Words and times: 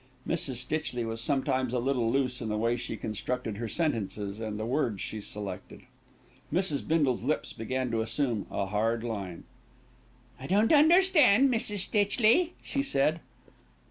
'"Mrs. 0.27 0.55
Stitchley 0.55 1.05
was 1.05 1.21
sometimes 1.21 1.75
a 1.75 1.77
little 1.77 2.09
loose 2.09 2.41
in 2.41 2.49
the 2.49 2.57
way 2.57 2.75
she 2.75 2.97
constructed 2.97 3.57
her 3.57 3.67
sentences 3.67 4.39
and 4.39 4.59
the 4.59 4.65
words 4.65 4.99
she 4.99 5.21
selected. 5.21 5.83
Mrs. 6.51 6.87
Bindle's 6.87 7.23
lips 7.23 7.53
began 7.53 7.91
to 7.91 8.01
assume 8.01 8.47
a 8.49 8.65
hard 8.65 9.03
line. 9.03 9.43
"I 10.39 10.47
don't 10.47 10.73
understand, 10.73 11.51
Mrs. 11.51 11.87
Stitchley," 11.87 12.53
she 12.63 12.81
said. 12.81 13.19